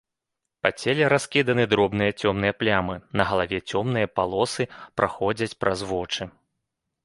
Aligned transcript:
Па 0.67 0.69
целе 0.83 1.09
раскіданы 1.13 1.65
дробныя 1.73 2.15
цёмныя 2.23 2.57
плямы, 2.63 2.95
на 3.23 3.29
галаве 3.33 3.59
цёмныя 3.69 4.07
палосы 4.17 4.63
праходзяць 4.97 5.53
праз 5.65 5.79
вочы. 5.95 6.23